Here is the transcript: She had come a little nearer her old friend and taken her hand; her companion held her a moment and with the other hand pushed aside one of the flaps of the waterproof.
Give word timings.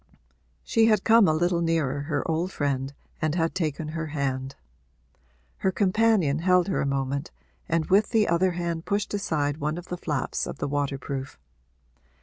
She 0.63 0.87
had 0.87 1.03
come 1.03 1.27
a 1.27 1.31
little 1.35 1.61
nearer 1.61 2.01
her 2.01 2.27
old 2.27 2.51
friend 2.51 2.91
and 3.21 3.35
taken 3.53 3.89
her 3.89 4.07
hand; 4.07 4.55
her 5.57 5.71
companion 5.71 6.39
held 6.39 6.69
her 6.69 6.81
a 6.81 6.87
moment 6.87 7.29
and 7.69 7.85
with 7.85 8.09
the 8.09 8.27
other 8.27 8.53
hand 8.53 8.85
pushed 8.85 9.13
aside 9.13 9.57
one 9.57 9.77
of 9.77 9.89
the 9.89 9.97
flaps 9.99 10.47
of 10.47 10.57
the 10.57 10.67
waterproof. 10.67 11.37